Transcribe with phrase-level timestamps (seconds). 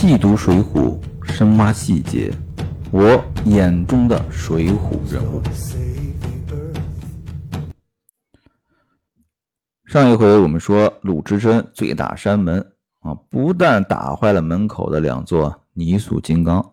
[0.00, 0.98] 细读《水浒》，
[1.30, 2.32] 深挖细节，
[2.90, 5.42] 我眼中的水浒人物。
[9.84, 16.72] 上一回我们说，鲁智深醉打山门啊，不但打坏了门口的两座泥塑金刚，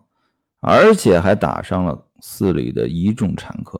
[0.60, 3.78] 而且还打伤了寺里的一众禅客。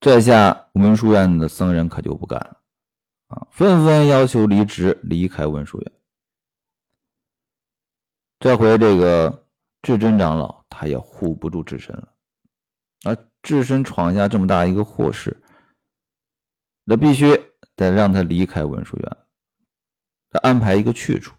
[0.00, 2.58] 这下文殊院的僧人可就不干了
[3.28, 5.90] 啊，纷纷要求离职，离开文殊院。
[8.40, 9.46] 这回这个
[9.82, 12.08] 智真长老他也护不住智深了，
[13.02, 15.42] 啊，智深闯下这么大一个祸事，
[16.84, 17.38] 那必须
[17.76, 19.16] 得让他离开文殊院，
[20.30, 21.36] 他安排一个去处。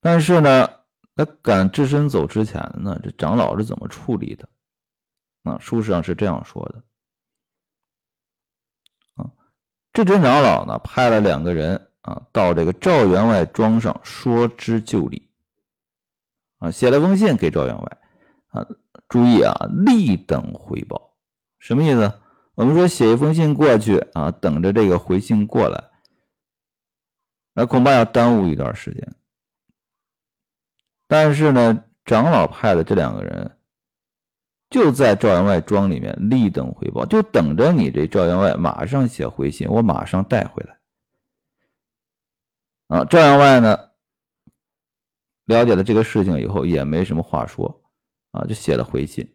[0.00, 0.68] 但是呢，
[1.14, 4.46] 在赶智深走之前呢，这长老是怎么处理的？
[5.44, 6.82] 啊，书上是这样说的，
[9.14, 9.32] 啊，
[9.94, 11.90] 智真长老呢派了两个人。
[12.06, 15.28] 啊，到这个赵员外庄上说之就理，
[16.58, 17.98] 啊，写了封信给赵员外，
[18.52, 18.64] 啊，
[19.08, 19.52] 注意啊，
[19.84, 21.16] 立等回报，
[21.58, 22.12] 什么意思？
[22.54, 25.90] 我们说写一封信过去啊，等着这个回信过来，
[27.54, 29.14] 那恐怕要耽误一段时间。
[31.08, 33.58] 但是呢，长老派的这两个人
[34.70, 40.78] 就在赵员外庄里面立等回报，就等着你这赵员外马上写回信，我马上带回来。
[42.88, 43.76] 啊，赵员外呢，
[45.46, 47.82] 了解了这个事情以后也没什么话说，
[48.30, 49.28] 啊，就写了回信，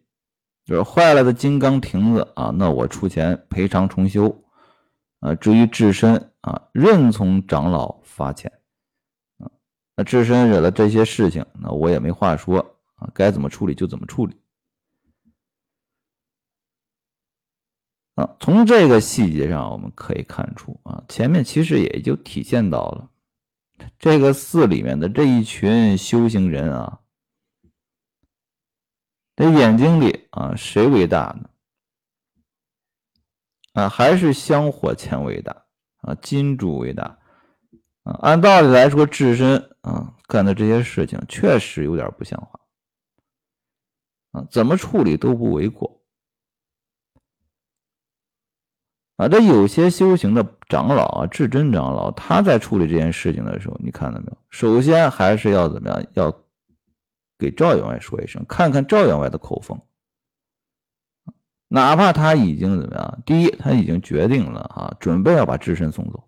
[0.64, 4.42] 就是坏了的金刚亭子啊，那我出钱赔偿重修，
[5.20, 8.50] 啊，至于智深啊，任从长老发钱，
[9.36, 9.50] 啊，
[9.96, 12.58] 那智深惹了这些事情，那我也没话说
[12.94, 14.34] 啊，该怎么处理就怎么处理，
[18.14, 23.10] 啊，从这个细节上我们可以看出啊，前面其实也就体现到了。
[23.98, 27.00] 这个寺里面的这一群修行人啊，
[29.36, 31.48] 这眼睛里啊，谁为大呢？
[33.74, 35.64] 啊，还是香火钱为大
[36.02, 37.18] 啊，金主为大
[38.02, 38.12] 啊？
[38.20, 42.60] 按道理来说，智深啊干的这些事情确实有点不像话
[44.32, 46.01] 啊，怎么处理都不为过。
[49.22, 54.36] 啊，这有些修行的长老啊，智真长老，他在处理这件事情的时候，你看到没有？
[54.50, 56.04] 首先还是要怎么样？
[56.14, 56.36] 要
[57.38, 59.80] 给赵员外说一声，看看赵员外的口风。
[61.68, 63.22] 哪怕他已经怎么样？
[63.24, 66.18] 第一，他已经决定了啊，准备要把智深送走；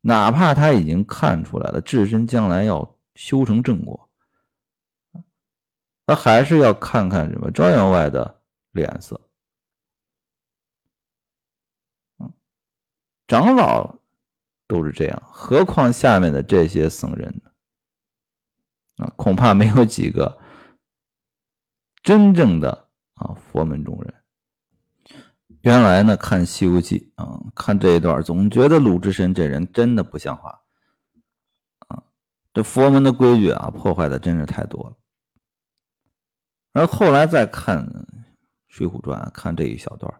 [0.00, 4.08] 哪怕他已经看出来了，智深将来要修成正果，
[6.06, 8.36] 他还是要看看什么赵员外的
[8.70, 9.20] 脸色。
[13.26, 13.96] 长老
[14.66, 17.50] 都是这样，何况下面的这些僧人呢？
[19.04, 20.38] 啊，恐怕没有几个
[22.02, 24.14] 真正的啊佛门中人。
[25.62, 30.60] 原来呢，看《西游记》啊，看这一段，总觉得鲁智深这人真的不像话
[31.88, 32.04] 啊，
[32.54, 34.96] 这佛门的规矩啊，破坏的真是太多了。
[36.72, 37.84] 而后来再看
[38.68, 40.12] 《水浒传》，看这一小段。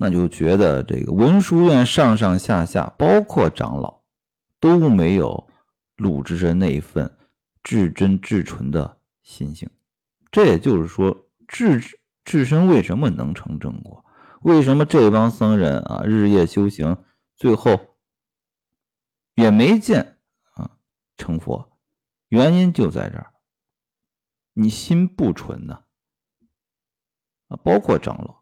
[0.00, 4.02] 那就觉得这个文殊院上上下下，包括长老，
[4.60, 5.48] 都没有
[5.96, 7.18] 鲁智深那一份
[7.64, 9.68] 至真至纯的心性。
[10.30, 14.04] 这也就是说，智智深为什么能成正果？
[14.42, 16.96] 为什么这帮僧人啊日夜修行，
[17.34, 17.96] 最后
[19.34, 20.18] 也没见
[20.54, 20.78] 啊
[21.16, 21.76] 成佛？
[22.28, 23.34] 原因就在这儿，
[24.52, 25.82] 你心不纯呐
[27.48, 28.37] 啊，包括长老。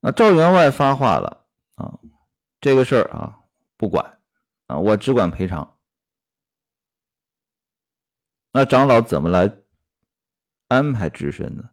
[0.00, 1.98] 那赵员外发话了啊，
[2.60, 3.38] 这个事儿啊
[3.76, 4.18] 不管
[4.66, 5.76] 啊，我只管赔偿。
[8.52, 9.58] 那长老怎么来
[10.68, 11.70] 安排智深呢？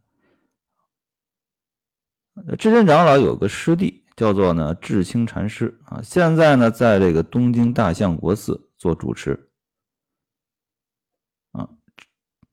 [2.58, 9.50] 智深长老有个师弟叫做呢智清禅师啊，现在呢在这个东京大相国寺做主持
[11.54, 11.69] 啊。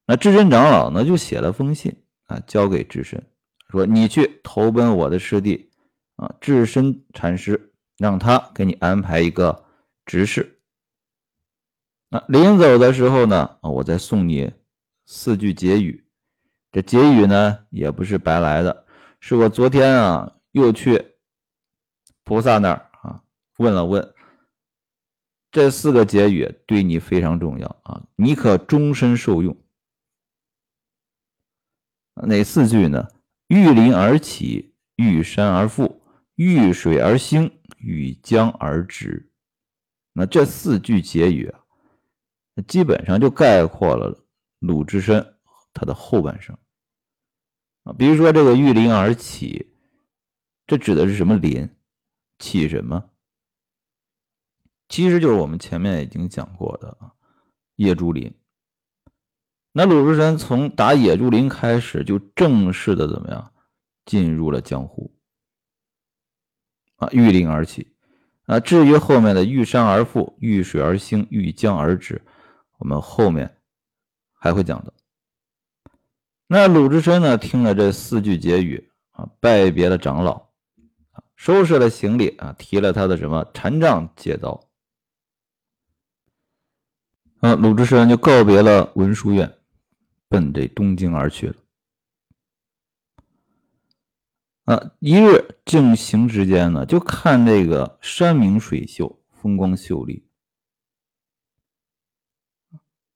[0.07, 3.31] 那智深长老呢就写了封信啊，交给智深。
[3.69, 5.71] 说你去投奔我的师弟
[6.17, 9.65] 啊，智深禅师，让他给你安排一个
[10.05, 10.61] 执事。
[12.09, 14.53] 那临走的时候呢，啊，我再送你
[15.07, 16.07] 四句结语。
[16.71, 18.87] 这结语呢，也不是白来的，
[19.21, 21.15] 是我昨天啊又去
[22.25, 23.23] 菩萨那儿啊
[23.59, 24.15] 问了问，
[25.51, 29.57] 这四个结语对你非常重要啊，你可终身受用。
[32.15, 33.09] 哪四句呢？
[33.49, 36.03] 遇林而起，遇山而富，
[36.37, 39.31] 遇水而兴，遇江而止。
[40.13, 41.61] 那这四句结语啊，
[42.67, 44.25] 基本上就概括了
[44.59, 45.37] 鲁智深
[45.73, 46.57] 他的后半生
[47.83, 47.93] 啊。
[47.93, 49.73] 比如说这个“遇林而起”，
[50.67, 51.69] 这指的是什么林？
[52.39, 53.11] 起什么？
[54.89, 57.15] 其实就是我们前面已经讲过的啊，
[57.77, 58.33] 野猪林。
[59.73, 63.53] 那鲁智深从打野猪林开始，就正式的怎么样，
[64.05, 65.14] 进入了江湖
[66.97, 67.93] 啊，遇林而起
[68.47, 68.61] 啊。
[68.61, 72.23] 至于后面的遇山而富、遇水而兴、遇江而止，
[72.79, 73.57] 我们后面
[74.33, 74.93] 还会讲的。
[76.47, 80.33] 那鲁智深呢，听了这四句结语啊，拜别了长老
[81.13, 84.69] 啊，收拾了行李啊，提了他的什么禅杖、戒刀
[87.41, 89.53] 啊，鲁智深就告别了文殊院。
[90.27, 91.55] 奔这东京而去了。
[94.65, 100.27] 啊，一日正行之间呢，就看这个山明水秀，风光秀丽，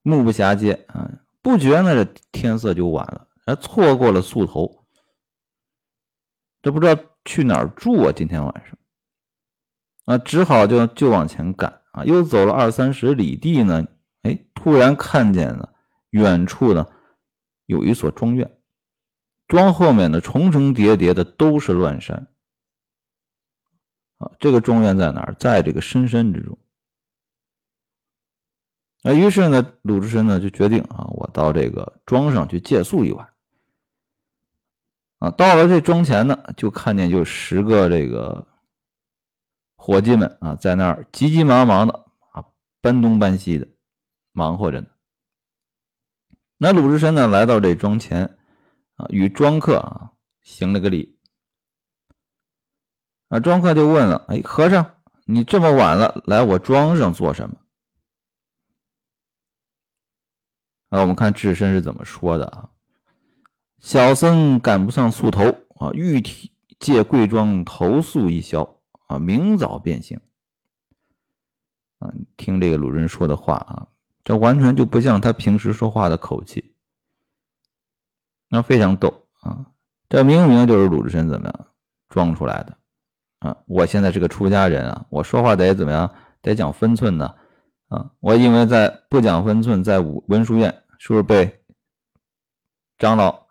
[0.03, 1.11] 目不暇接啊，
[1.41, 4.85] 不觉呢这天色就晚了，还错过了宿头，
[6.61, 8.12] 这不知道去哪儿住啊？
[8.15, 8.79] 今天晚上
[10.05, 13.87] 啊，只好就就往前赶啊，又走了二三十里地呢，
[14.21, 15.73] 哎，突然看见了
[16.11, 16.87] 远处呢。
[17.65, 18.57] 有一所庄院，
[19.49, 22.29] 庄后面的重重叠叠的都是乱山
[24.19, 24.31] 啊！
[24.39, 25.35] 这个庄园在哪儿？
[25.35, 26.56] 在这个深山之中。
[29.03, 33.33] 那于是呢，鲁智深呢就决定啊，我到这个庄上去借宿一晚。
[35.21, 38.47] 啊，到了这庄前呢，就看见就十个这个
[39.77, 42.44] 伙计们啊，在那儿急急忙忙的啊，
[42.81, 43.67] 搬东搬西的，
[44.33, 44.89] 忙活着呢。
[46.59, 48.38] 那鲁智深呢，来到这庄前，
[48.99, 50.12] 啊，与庄客啊
[50.43, 51.17] 行了个礼。
[53.29, 57.56] 啊，庄客就问了：“哎，和尚，你这么晚了，来我庄上做什么？”
[60.91, 62.71] 啊，我们看智深是怎么说的啊？
[63.79, 65.44] 小僧赶不上宿头
[65.77, 70.21] 啊，欲替借贵庄投宿一宵啊，明早便行。
[71.99, 73.87] 啊，听这个鲁智深说的话啊。
[74.25, 76.75] 这完全就不像他平时说话的口气，
[78.49, 79.67] 那非常逗啊！
[80.09, 81.67] 这明明就是鲁智深怎么样
[82.09, 82.79] 装出来的
[83.41, 83.56] 啊！
[83.67, 86.12] 我现在是个出家人啊，我说话得怎么样？
[86.41, 87.35] 得讲分寸呢
[87.89, 88.11] 啊！
[88.21, 91.62] 我因为在不讲分寸，在文文殊院是不是被
[92.97, 93.47] 长老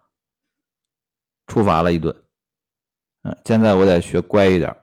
[1.45, 2.15] 处罚了一顿？
[3.21, 4.75] 啊，现在我得学乖一点。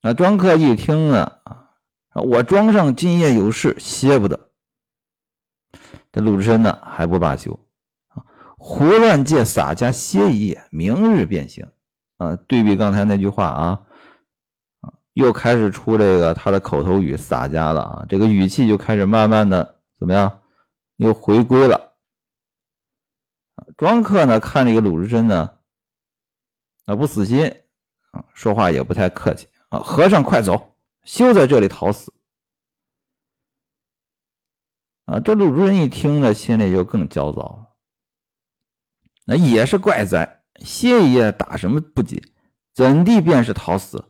[0.00, 1.70] 那庄客一听啊啊！
[2.14, 4.50] 我庄上今夜有事，歇不得。
[6.12, 7.58] 这鲁智深呢还不罢休，
[8.68, 11.70] 胡乱借洒家歇一夜，明日便行。
[12.16, 13.86] 啊，对比刚才那句话啊，
[14.80, 20.40] 啊，又开始出这个他的口头语洒家了啊，这个语气就开始慢慢的怎么样，
[20.96, 21.92] 又回归了。
[23.76, 25.58] 庄客呢看这个鲁智深呢，
[26.86, 27.46] 啊不死心
[28.10, 30.74] 啊，说话也不太客气啊，和尚快走。
[31.04, 32.12] 休在这里讨死！
[35.04, 37.65] 啊，这鲁智深一听呢，心里就更焦躁了。
[39.28, 42.22] 那也是怪哉，歇一夜打什么不紧，
[42.72, 44.04] 怎地便是讨死？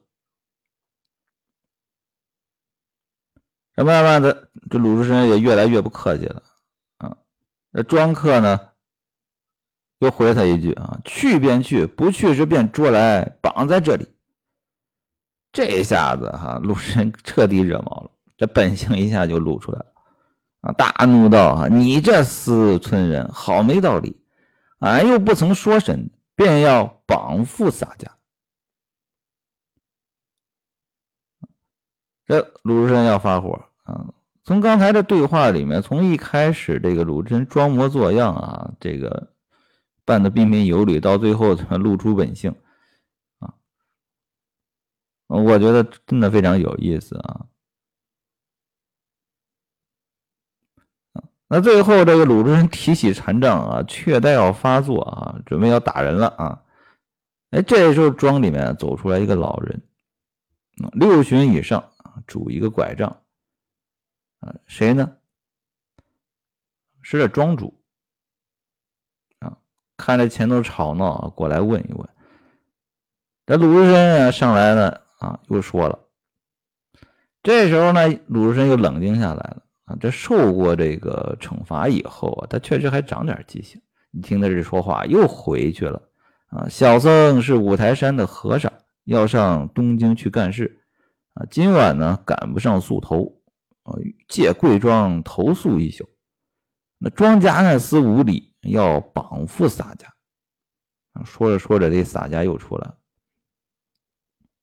[3.74, 6.42] 这慢慢的，这鲁智深也越来越不客气了。
[6.98, 7.16] 啊，
[7.70, 8.60] 那庄客呢，
[10.00, 14.06] 又回他一句：“啊，去便去，不去时便捉来绑在这里。”
[15.50, 19.92] 这下子哈，鲁智深彻底惹毛了，这本性一下就露出来了
[20.60, 20.72] 啊！
[20.72, 24.20] 大怒道：“啊，你这私村人，好没道理！
[24.78, 28.16] 俺又不曾说什，便要绑缚洒家。”
[32.26, 34.12] 这鲁智深要发火啊！
[34.42, 39.32] 从刚才的对话里面，从一开始这个鲁智深装模作样啊，这个
[40.04, 42.54] 扮的彬彬有礼，到最后露出本性
[43.38, 43.54] 啊。
[45.28, 47.46] 我觉得真的非常有意思啊！
[51.48, 56.62] 那最后这个鲁智深提起禅杖啊，却待要发作啊，准备要打人了啊！
[57.50, 59.82] 哎，这时候庄里面走出来一个老人，
[60.92, 61.92] 六旬以上，
[62.26, 63.22] 拄一个拐杖
[64.40, 65.16] 啊，谁呢？
[67.00, 67.80] 是这庄主
[69.38, 69.56] 啊！
[69.96, 72.08] 看着前头吵闹，过来问一问。
[73.46, 75.02] 这鲁智深啊，上来了。
[75.18, 75.98] 啊，又说了。
[77.42, 79.96] 这时候呢，鲁智深又冷静下来了啊。
[79.98, 83.80] 这受过这个惩罚以后啊，他确实还长点记性。
[84.12, 86.00] 你听他这说话，又回去了
[86.50, 86.68] 啊。
[86.68, 88.72] 小僧是五台山的和尚，
[89.04, 90.80] 要上东京去干事
[91.34, 93.40] 啊，今晚呢赶不上宿头，
[93.82, 93.94] 啊，
[94.28, 96.08] 借贵庄投宿一宿。
[96.98, 100.12] 那庄家呢思无礼，要绑缚洒家。
[101.24, 102.94] 说着说着，这洒家又出来了。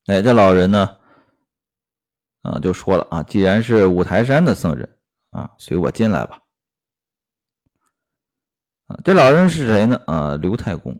[0.07, 0.97] 哎，这老人呢，
[2.41, 4.97] 啊，就说了啊，既然是五台山的僧人
[5.33, 6.39] 啊，随我进来吧。
[8.87, 9.99] 啊，这老人是谁呢？
[10.05, 10.97] 啊，刘太公。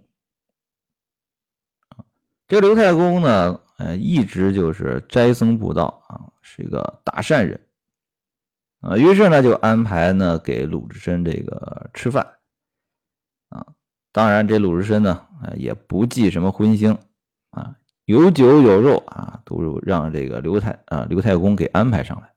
[2.47, 7.59] 这刘太公呢，呃，一直就是斋僧布道啊，是一个大善人。
[8.81, 12.27] 啊，于是呢，就安排呢给鲁智深这个吃饭。
[13.49, 13.65] 啊，
[14.11, 15.11] 当然这鲁智深呢，
[15.41, 16.97] 啊，也不忌什么荤腥
[17.51, 17.75] 啊。
[18.05, 22.33] 有酒有肉啊，都让这个刘太啊刘太公给安排上来。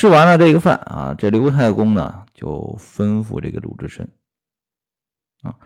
[0.00, 4.10] 吃完了这个饭啊，这刘太公呢就吩咐这个鲁智深
[5.42, 5.58] 啊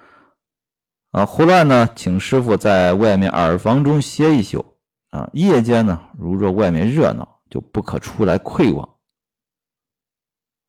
[1.13, 4.77] 啊，胡乱呢请师傅在外面耳房中歇一宿
[5.11, 5.31] 啊。
[5.35, 8.85] 夜间呢，如若外面热闹，就不可出来窥望。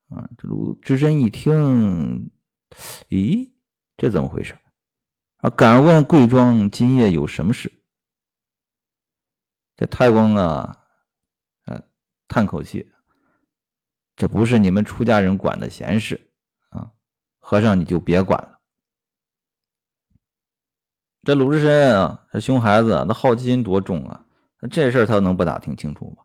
[0.09, 2.29] 啊，这鲁智深一听，
[3.09, 3.51] 咦，
[3.97, 4.55] 这怎么回事？
[5.37, 5.49] 啊！
[5.49, 7.73] 敢问贵庄今夜有什么事？
[9.75, 10.77] 这太公啊，
[11.63, 11.81] 啊，
[12.27, 12.87] 叹口气
[14.15, 16.29] ：“这不是你们出家人管的闲事
[16.69, 16.91] 啊，
[17.39, 18.59] 和尚你就别管了。”
[21.23, 24.25] 这鲁智深啊，这熊孩子，那好奇心多重啊！
[24.69, 26.23] 这事儿他能不打听清楚吗？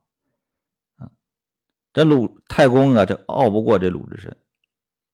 [0.97, 1.11] 啊，
[1.93, 4.37] 这鲁太公啊，这拗不过这鲁智深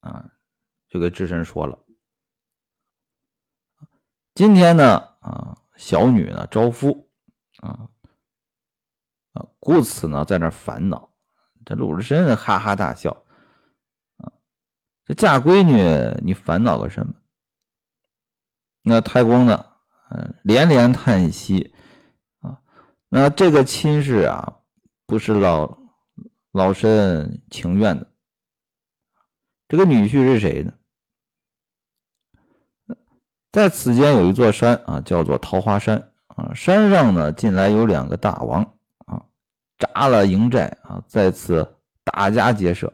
[0.01, 0.29] 啊，
[0.89, 1.79] 就给智深说了。
[4.35, 7.09] 今天呢，啊，小女呢招夫，
[7.59, 7.89] 啊，
[9.35, 11.16] 啊，故此呢在那烦恼。
[11.67, 13.11] 这鲁智深哈哈大笑，
[14.19, 14.33] 啊，
[15.05, 17.13] 这嫁闺女你烦恼个什么？
[18.83, 19.67] 那太公呢，
[20.11, 21.75] 嗯，连连叹息，
[22.39, 22.61] 啊，
[23.09, 24.61] 那这个亲事啊，
[25.07, 25.77] 不是老
[26.53, 28.07] 老身情愿的。
[29.67, 30.73] 这个女婿是谁呢？
[33.51, 36.55] 在此间有一座山啊，叫做桃花山啊。
[36.55, 38.76] 山上呢，近来有两个大王，
[39.79, 42.93] 扎了营寨啊，在此打家劫舍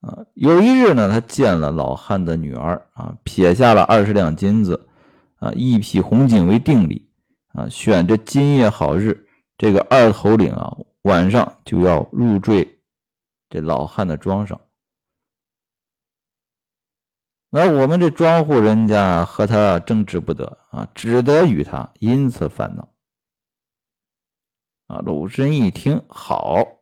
[0.00, 0.26] 啊。
[0.34, 4.88] 有一日呢，他见了老汉的女儿啊，撇下了二十两金子
[5.36, 7.10] 啊，一匹红锦为定礼
[7.52, 9.26] 啊，选这今夜好日，
[9.56, 12.80] 这个二头领啊，晚上就要入赘
[13.48, 14.60] 这老汉的庄上。
[17.50, 22.88] 那我们这庄户人家和他争执不得啊，只得与他因此烦恼。
[24.86, 26.80] 啊，鲁智深一听，好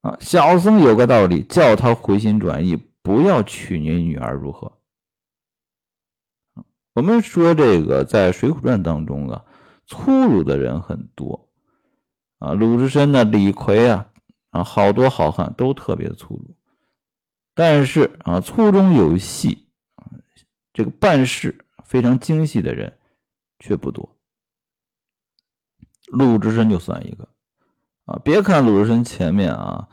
[0.00, 4.78] 啊，小僧有个道理，叫他回心转意，不要娶你女儿，如何？
[6.94, 9.44] 我们说这个在《水浒传》当中啊，
[9.86, 11.48] 粗鲁的人很多
[12.38, 14.10] 啊，鲁智深呢，李逵啊，
[14.50, 16.56] 啊，好多好汉都特别粗鲁。
[17.54, 19.68] 但是啊，粗中有细，
[20.72, 22.98] 这个办事非常精细的人
[23.58, 24.13] 却不多。
[26.06, 27.28] 鲁智深就算一个
[28.04, 29.88] 啊，别看鲁智深前面啊，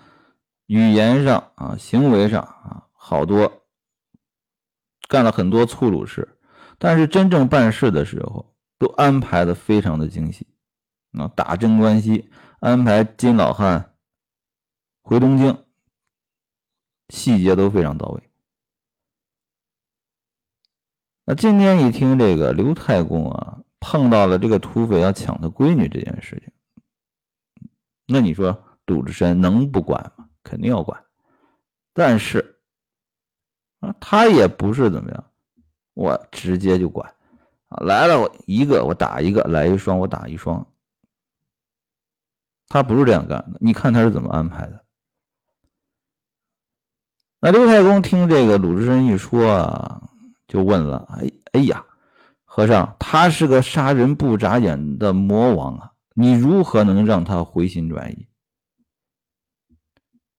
[0.67, 3.63] 语言上啊，行为上啊，好多
[5.07, 6.37] 干了很多粗鲁事，
[6.77, 10.47] 但是真正办事的时候，都安排的非常的精细
[11.13, 13.95] 啊，打镇关西，安排金老汉
[15.01, 15.65] 回东京。
[17.09, 18.23] 细节都非常到位。
[21.25, 27.69] 那今天一听这个刘太公啊，碰到了这个土匪要抢他闺女这件事情，
[28.05, 30.29] 那你说鲁智深能不管吗？
[30.43, 31.03] 肯定要管。
[31.93, 32.59] 但是
[33.79, 35.31] 啊，他也不是怎么样，
[35.93, 37.13] 我直接就管
[37.67, 40.65] 啊，来了我一个我打一个，来一双我打一双。
[42.67, 44.85] 他不是这样干的，你看他是怎么安排的。
[47.41, 50.09] 那刘太公听这个鲁智深一说啊，
[50.47, 51.83] 就问了：“哎哎呀，
[52.53, 58.27] 和尚，他是个杀人不眨眼的魔王啊，你如何能让他回心转意？”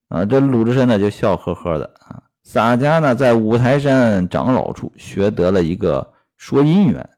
[0.08, 7.08] 啊，这鲁智深呢就笑呵呵的啊，洒家呢在五台山长老处学得了一个说姻缘，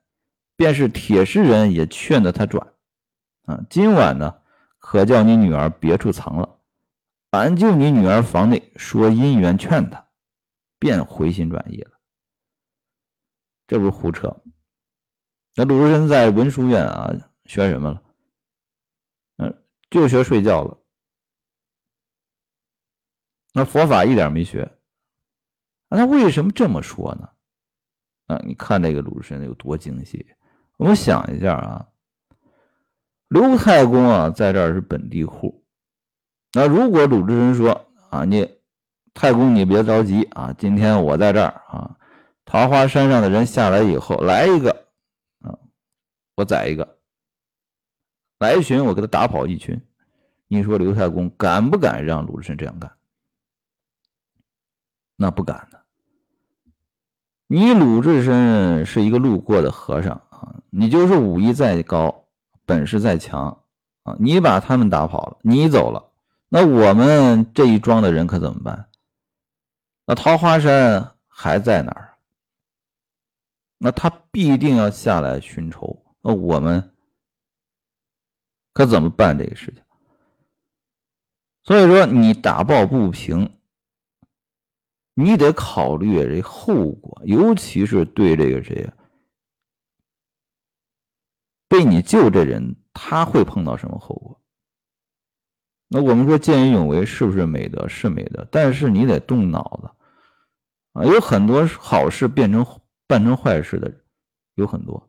[0.55, 2.65] 便是铁石人也劝得他转
[3.47, 3.65] 啊。
[3.69, 4.37] 今晚呢，
[4.79, 6.57] 可叫你女儿别处藏了。
[7.31, 10.05] 俺就你女儿房内说姻缘劝她，
[10.79, 11.91] 便回心转意了。
[13.67, 14.37] 这不是胡扯？
[15.57, 17.13] 那鲁智深在文殊院啊
[17.45, 18.03] 学什么了？
[19.37, 20.77] 嗯，就学睡觉了。
[23.53, 24.71] 那佛法一点没学。
[25.89, 27.29] 那为什么这么说呢？
[28.27, 30.27] 啊，你看这个鲁智深有多精细。
[30.77, 31.87] 我们想一下啊，
[33.29, 35.65] 刘太公啊，在这儿是本地户。
[36.53, 38.59] 那如果鲁智深说啊，你
[39.13, 41.97] 太公你别着急啊，今天我在这儿啊，
[42.45, 44.84] 桃花山上的人下来以后来一个，
[46.37, 46.99] 我宰一个，
[48.39, 49.81] 来一群我给他打跑一群。
[50.49, 52.93] 你说刘太公敢不敢让鲁智深这样干？
[55.17, 55.81] 那不敢的。
[57.47, 62.27] 你鲁智深是一个路过的和尚啊，你就是武艺再高，
[62.67, 63.63] 本事再强
[64.03, 66.11] 啊，你把他们打跑了，你走了，
[66.49, 68.89] 那我们这一庄的人可怎么办？
[70.07, 72.19] 那桃花山还在哪儿？
[73.79, 76.91] 那他必定要下来寻仇，那我们
[78.73, 79.83] 可怎么办这个事情？
[81.63, 83.59] 所以说，你打抱不平。
[85.17, 88.91] 你得考虑这后果，尤其是对这个谁，
[91.69, 94.41] 被你救这人，他会碰到什么后果？
[95.87, 97.87] 那我们说见义勇为是不是美德？
[97.87, 99.89] 是美德，但是你得动脑子
[100.95, 101.05] 啊！
[101.05, 102.67] 有很多好事变成
[103.07, 103.95] 办成坏事的，
[104.55, 105.09] 有很多，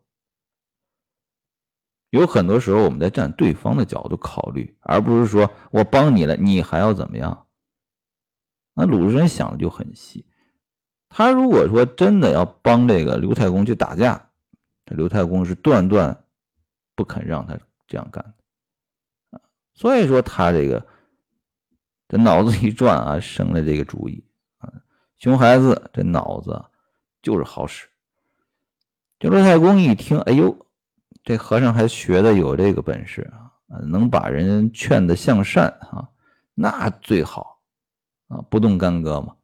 [2.15, 7.45] 有很多时候我们在站对方的角度考虑，而不是说我帮你了，你还要怎么样？
[8.73, 10.25] 那鲁智深想的就很细，
[11.09, 14.29] 他如果说真的要帮这个刘太公去打架，
[14.85, 16.23] 这刘太公是断断
[16.95, 17.57] 不肯让他
[17.87, 18.23] 这样干
[19.31, 19.41] 的，
[19.73, 20.85] 所以说他这个
[22.07, 24.23] 这脑子一转啊，生了这个主意
[24.57, 24.71] 啊，
[25.17, 26.65] 熊孩子这脑子
[27.21, 27.87] 就是好使。
[29.19, 30.64] 这刘太公一听，哎呦，
[31.25, 33.51] 这和尚还学的有这个本事啊，
[33.89, 36.07] 能把人劝的向善啊，
[36.53, 37.53] 那最好。
[38.27, 39.35] 啊，不动干戈嘛。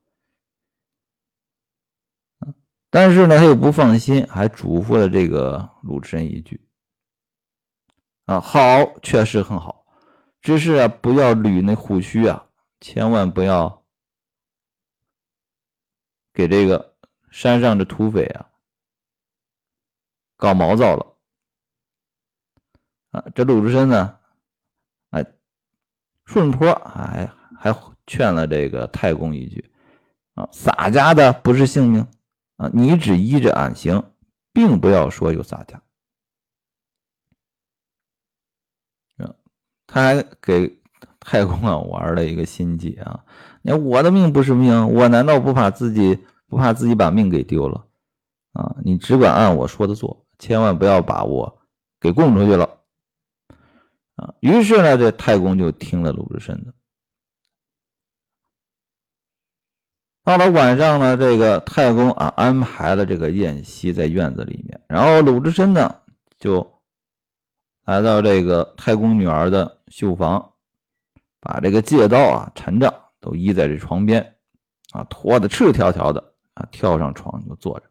[2.90, 6.60] 但是呢，他又不放心，还嘱咐了这个鲁智深一句
[8.25, 9.86] ：“啊，好，确实很好，
[10.42, 12.48] 只是啊，不要捋那胡须啊，
[12.79, 13.86] 千万不要
[16.34, 16.96] 给这个
[17.29, 18.50] 山上的土匪啊
[20.38, 21.05] 搞毛躁了。”
[23.12, 24.18] 啊，这鲁智深呢，
[25.12, 25.26] 哎，
[26.26, 27.74] 顺坡，哎，还。
[28.08, 29.72] 劝了这个太公一句
[30.36, 32.06] ：“啊，洒家的不是性命
[32.58, 34.04] 啊，你只依着俺行，
[34.52, 35.82] 并不要说有洒家。”
[39.88, 40.82] 他还给
[41.22, 43.24] 太公啊玩了一个心计啊！
[43.62, 47.86] 你看我的命不是命，我难道不怕自己不怕自己把命给丢了
[48.52, 48.76] 啊？
[48.84, 51.62] 你只管按我说的做，千万不要把我
[52.00, 52.80] 给供出去了
[54.16, 54.34] 啊！
[54.40, 56.74] 于是呢，这太公就听了鲁智深的。
[60.24, 66.00] 到了晚上呢，这个太公啊安排了这个宴席在院子里面，然后鲁智深呢
[66.38, 66.82] 就
[67.86, 70.54] 来到这个太公女儿的绣房，
[71.40, 74.38] 把这个借刀啊、禅杖都依在这床边，
[74.92, 77.91] 啊，脱的赤条条的啊，跳上床就坐着。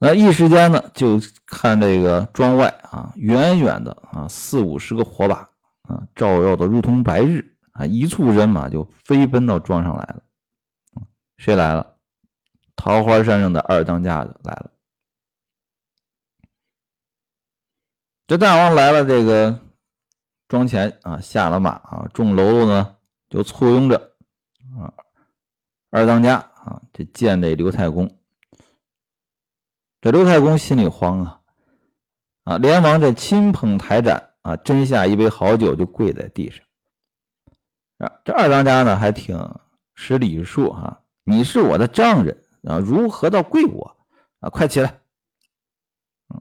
[0.00, 5.48] 那一时间呢，就看这个庄外啊，远远的啊，四五十个火把
[5.82, 7.46] 啊，照耀的如同白日。
[7.72, 7.86] 啊！
[7.86, 10.22] 一簇人马就飞奔到庄上来了。
[11.38, 11.94] 谁来了？
[12.74, 14.70] 桃花山上的二当家的来了。
[18.26, 19.60] 这大王来了，这个
[20.48, 22.96] 庄前啊，下了马啊，众喽啰呢
[23.30, 23.96] 就簇拥着
[24.76, 24.92] 啊，
[25.90, 28.19] 二当家啊，就见这刘太公。
[30.00, 31.40] 这刘太公心里慌啊
[32.44, 36.64] 啊，连忙这亲捧台盏啊，斟下一杯好酒，就跪在地上。
[37.98, 39.38] 啊，这二当家呢还挺
[39.94, 43.94] 识礼数哈，你是我的丈人啊，如何到跪我
[44.40, 44.48] 啊？
[44.48, 45.00] 快起来！
[46.32, 46.40] 嗯，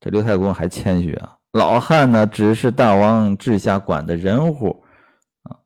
[0.00, 4.84] 这刘太公还谦虚啊，老汉呢只是大王治下管的人户
[5.44, 5.60] 啊。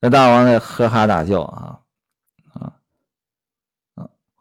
[0.00, 1.82] 这大王呢呵哈大笑啊！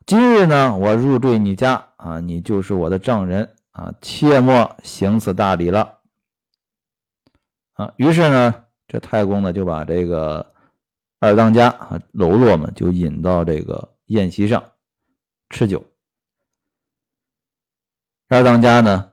[0.08, 6.00] 今日呢我入赘你家啊，你就是我的丈人啊，切莫行此大礼了。
[7.74, 10.54] 啊，于是呢，这太公呢就把这个
[11.20, 14.72] 二当家啊喽啰们就引到这个宴席上
[15.50, 15.86] 吃酒。
[18.30, 19.12] 二当家呢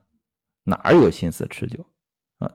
[0.62, 1.84] 哪有心思吃酒
[2.38, 2.54] 啊？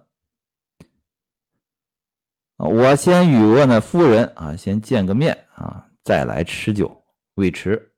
[2.55, 7.88] 我先与我那夫人啊先见个面啊，再来吃酒未迟。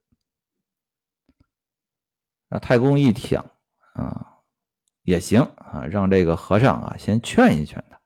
[2.52, 3.44] 啊，太公一想
[3.94, 4.26] 啊，
[5.04, 8.00] 也行啊，让这个和尚啊先劝一劝他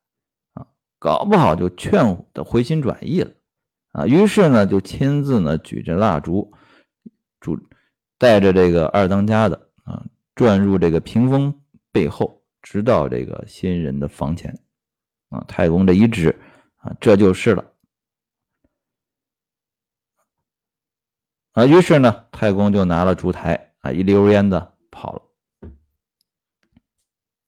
[0.60, 0.68] 啊。
[1.00, 3.32] 搞不好就劝的回心转意了。
[3.90, 6.52] 啊，于是呢就亲自呢举着蜡烛，
[7.40, 7.58] 主
[8.18, 10.06] 带着这个二当家的啊
[10.36, 14.56] 转入这个屏风背后，直到这个新人的房前。
[15.30, 16.38] 啊，太公这一指
[16.76, 17.72] 啊，这就是了。
[21.50, 25.22] 啊，于是呢，太公就拿了烛台啊，一溜烟的跑了。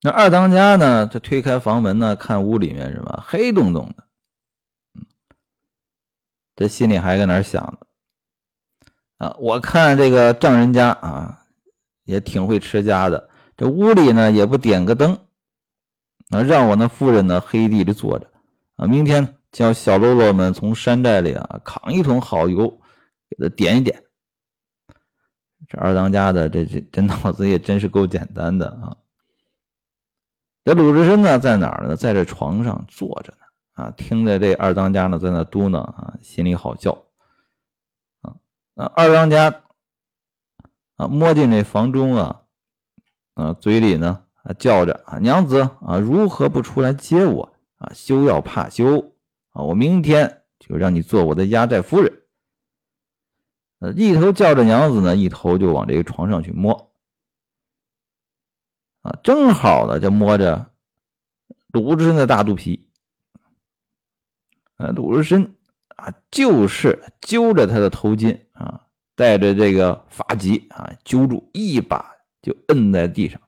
[0.02, 4.04] 那二当家呢，这推开房门呢，看屋里面什么黑洞洞的，
[6.54, 7.78] 这心里还搁那想呢。
[9.26, 11.44] 啊，我看这个丈人家啊，
[12.04, 15.18] 也挺会持家的，这屋里呢也不点个灯，
[16.30, 18.30] 啊，让我那夫人呢黑地里坐着，
[18.76, 22.80] 啊，明天叫小喽啰们从山寨里啊扛一桶好油。
[23.30, 24.04] 给他点一点，
[25.68, 28.96] 这二当家的这这这脑子也真是够简单的啊！
[30.64, 31.94] 这鲁智深呢在哪儿呢？
[31.94, 37.04] 在这床上坐着呢啊，听着这二当家呢在那嘟囔啊，心里好笑
[38.22, 38.34] 啊。
[38.72, 39.62] 那二当家
[40.96, 42.42] 啊摸进这房中啊
[43.34, 44.24] 啊，嘴里呢
[44.58, 47.92] 叫着啊娘子啊，如何不出来接我啊？
[47.94, 49.12] 休要怕羞
[49.52, 52.10] 啊，我明天就让你做我的压寨夫人。
[53.80, 56.90] 呃，一头叫着娘子呢，一头就往这个床上去摸，
[59.02, 60.72] 啊，正好呢就摸着
[61.68, 62.88] 鲁智深的大肚皮，
[64.78, 65.54] 啊，鲁智深
[65.94, 73.40] 啊，就是揪着他的头巾啊，带着这个发髻啊，揪住一把就摁在地上，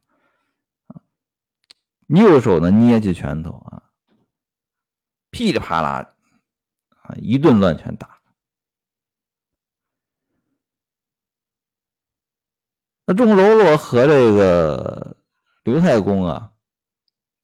[2.07, 3.83] 右手呢捏起拳头啊，
[5.31, 6.15] 噼里啪啦
[7.03, 8.20] 啊，一顿乱拳打。
[13.11, 15.17] 那众喽啰和这个
[15.65, 16.49] 刘太公啊，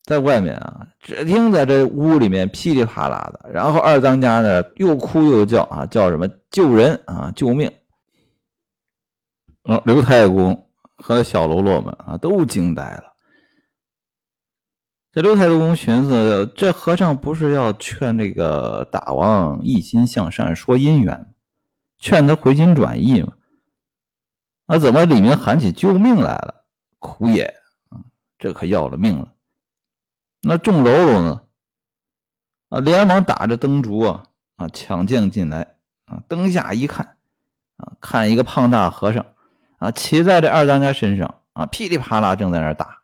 [0.05, 7.69] 在外面啊，只听在这屋里面噼里啪啦的，然后二当家呢又哭又叫啊，叫什么救人啊，救命！
[9.65, 13.17] 嗯，刘太公和小喽啰们啊都惊呆了。
[15.11, 21.35] 这刘太公寻思，这和尚不是要劝这个大王一心向善，说姻缘，
[21.99, 23.33] 劝他回心转意吗？
[24.67, 26.65] 那怎么里面喊起救命来了？
[26.99, 27.45] 苦也
[27.91, 28.03] 啊，
[28.37, 29.33] 这可要了命了。
[30.41, 31.43] 那众喽啰呢？
[32.71, 34.25] 啊，连忙打着灯烛啊
[34.57, 35.77] 啊，抢将进来
[36.07, 36.21] 啊。
[36.27, 37.17] 灯下一看
[37.77, 39.25] 啊，看一个胖大和尚
[39.79, 43.03] 啊，骑在这二当家身上啊，噼里啪啦正在那打。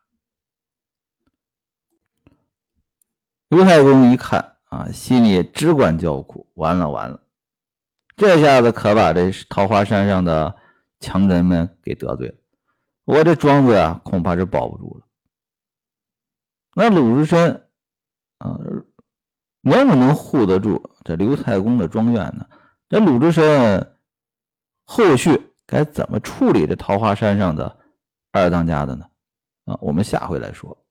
[3.48, 7.20] 刘太公一看啊，心里只管叫苦，完了完了，
[8.16, 10.56] 这下子可把这桃花山上的。
[11.02, 12.34] 强人们给得罪了，
[13.04, 15.06] 我这庄子啊，恐怕是保不住了。
[16.74, 17.68] 那鲁智深
[18.38, 18.58] 啊，
[19.60, 22.48] 能不能护得住这刘太公的庄园呢？
[22.88, 23.98] 这鲁智深
[24.84, 27.78] 后续该怎么处理这桃花山上的
[28.30, 29.04] 二当家的呢？
[29.64, 30.81] 啊，我们下回来说。